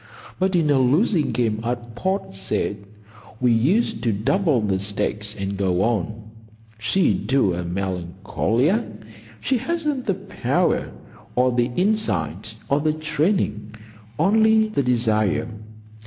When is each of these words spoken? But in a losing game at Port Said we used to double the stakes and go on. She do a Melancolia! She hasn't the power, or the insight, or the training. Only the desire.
But 0.39 0.55
in 0.55 0.71
a 0.71 0.79
losing 0.79 1.31
game 1.31 1.59
at 1.63 1.93
Port 1.93 2.33
Said 2.33 2.87
we 3.39 3.51
used 3.51 4.01
to 4.01 4.11
double 4.11 4.59
the 4.59 4.79
stakes 4.79 5.35
and 5.35 5.55
go 5.55 5.83
on. 5.83 6.23
She 6.79 7.13
do 7.13 7.53
a 7.53 7.63
Melancolia! 7.63 8.83
She 9.41 9.59
hasn't 9.59 10.07
the 10.07 10.15
power, 10.15 10.91
or 11.35 11.51
the 11.51 11.69
insight, 11.75 12.55
or 12.67 12.79
the 12.79 12.93
training. 12.93 13.75
Only 14.17 14.69
the 14.69 14.81
desire. 14.81 15.47